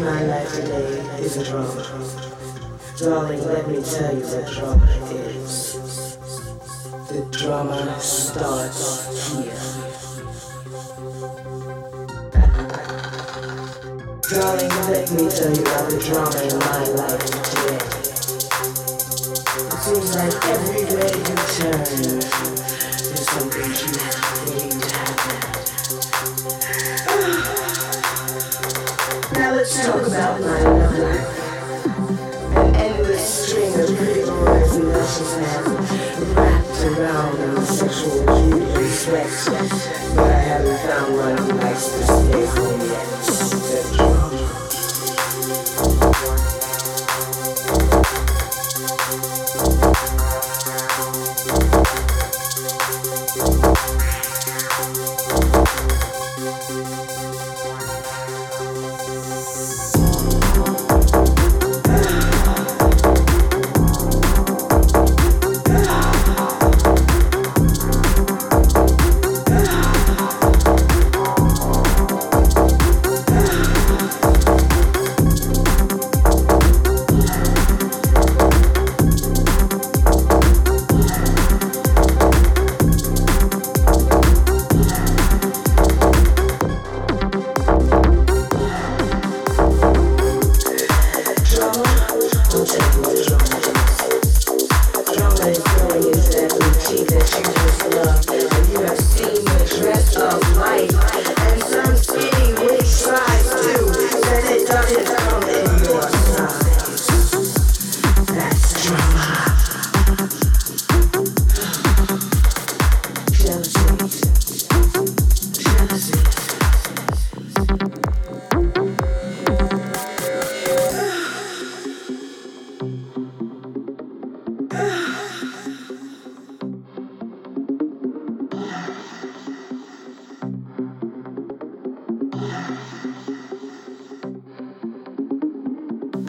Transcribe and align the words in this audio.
today 0.00 0.96
is 1.20 1.36
a 1.36 1.44
drama. 1.44 1.84
Darling, 2.98 3.44
let 3.44 3.68
me 3.68 3.82
tell 3.82 4.16
you 4.16 4.24
what 4.24 4.50
drama 4.50 4.86
is. 5.10 6.16
The 7.08 7.20
drama 7.30 8.00
starts 8.00 9.28
here. 9.28 9.52
Darling, 14.30 14.72
let 14.88 15.10
me 15.12 15.28
tell 15.28 15.52
you 15.52 15.62
about 15.62 15.90
the 15.90 15.98
drama 16.06 16.40
in 16.48 16.58
my 16.58 16.84
life 16.96 17.26
today. 17.50 17.84
It 19.68 19.78
seems 19.82 20.10
like 20.16 20.36
everywhere 20.46 21.12
you 21.16 21.36
turn, 21.58 21.84
there's 23.12 23.28
something 23.28 23.68
beautiful 23.68 24.41
and 35.24 36.36
wrapped 36.36 36.84
around 36.84 37.38
in 37.38 37.64
sexual 37.64 38.26
beauty 38.26 38.64
and 38.74 38.90
sweat. 38.90 39.30
But 40.16 40.30
I 40.30 40.40
haven't 40.40 40.78
found 40.78 41.16
one 41.16 41.38
who 41.38 41.52
likes 41.58 41.86
to 41.92 42.02
stay 42.02 42.46
home 42.46 42.80
yet. 42.80 44.11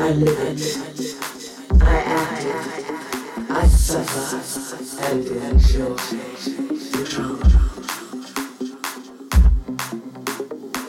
I 0.00 0.12
live 0.12 0.38
it. 0.38 1.82
I 1.82 1.96
act 1.98 2.44
it. 2.44 3.50
I 3.50 3.66
suffer 3.66 5.02
and 5.02 5.26
enjoy 5.26 5.96
the 6.94 7.02
drama. 7.10 7.48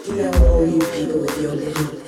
You 0.05 0.15
know, 0.15 0.47
all 0.47 0.65
you 0.67 0.79
people 0.79 1.21
with 1.21 1.41
your 1.41 1.55
little 1.55 1.98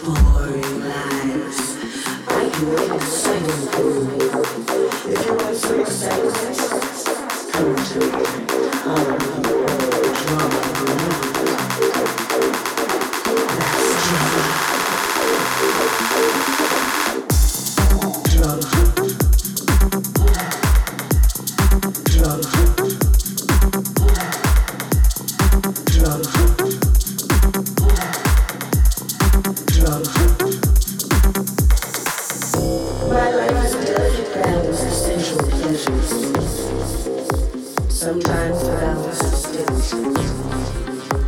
Sometimes 38.02 38.64
the 38.64 38.72
balance 38.78 39.22
is 39.22 39.44
still. 39.44 40.18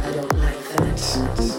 I 0.01 0.11
don't 0.11 0.39
like 0.39 0.69
that. 0.69 1.52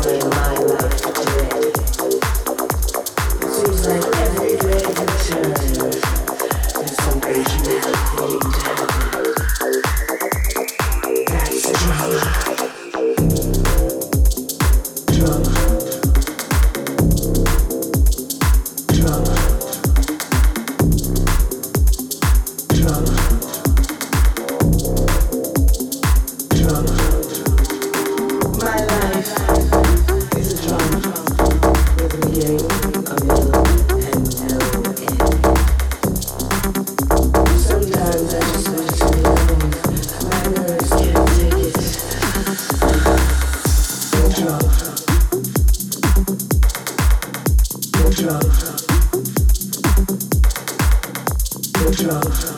The 0.00 0.18
in 0.18 0.30
my 0.30 0.54
life 0.56 1.11
drove. 52.02 52.52